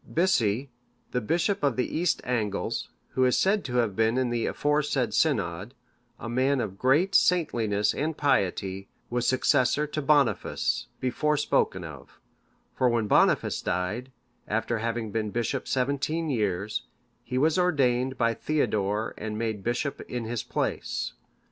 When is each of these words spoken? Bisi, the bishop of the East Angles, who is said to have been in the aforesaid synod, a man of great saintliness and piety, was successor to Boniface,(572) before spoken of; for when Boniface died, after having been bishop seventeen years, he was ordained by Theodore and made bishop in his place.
Bisi, 0.11 0.69
the 1.11 1.21
bishop 1.21 1.61
of 1.61 1.75
the 1.75 1.95
East 1.95 2.21
Angles, 2.23 2.89
who 3.09 3.23
is 3.23 3.37
said 3.37 3.63
to 3.65 3.75
have 3.75 3.95
been 3.95 4.17
in 4.17 4.31
the 4.31 4.47
aforesaid 4.47 5.13
synod, 5.13 5.75
a 6.17 6.27
man 6.27 6.59
of 6.59 6.79
great 6.79 7.13
saintliness 7.13 7.93
and 7.93 8.17
piety, 8.17 8.89
was 9.11 9.27
successor 9.27 9.85
to 9.85 10.01
Boniface,(572) 10.01 10.99
before 10.99 11.37
spoken 11.37 11.83
of; 11.83 12.19
for 12.73 12.89
when 12.89 13.05
Boniface 13.05 13.61
died, 13.61 14.11
after 14.47 14.79
having 14.79 15.11
been 15.11 15.29
bishop 15.29 15.67
seventeen 15.67 16.31
years, 16.31 16.81
he 17.23 17.37
was 17.37 17.59
ordained 17.59 18.17
by 18.17 18.33
Theodore 18.33 19.13
and 19.19 19.37
made 19.37 19.63
bishop 19.63 20.01
in 20.09 20.25
his 20.25 20.41
place. 20.41 21.13